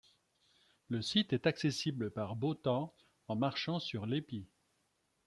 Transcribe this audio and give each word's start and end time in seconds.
Le 0.89 1.03
site 1.03 1.31
est 1.31 1.45
accessible 1.45 2.09
par 2.09 2.35
beau 2.35 2.55
temps 2.55 2.95
en 3.27 3.35
marchant 3.35 3.77
sur 3.77 4.07
l'épi. 4.07 4.47